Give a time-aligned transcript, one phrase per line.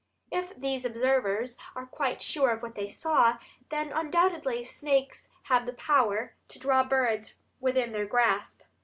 [0.31, 3.37] If these observers are quite sure of what they saw,
[3.69, 8.61] then undoubtedly snakes have the power to draw birds within their grasp.